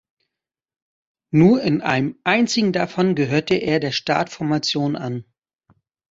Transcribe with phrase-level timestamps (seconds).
[1.29, 5.25] Nur in einem einzigen davon gehörte er der Startformation an.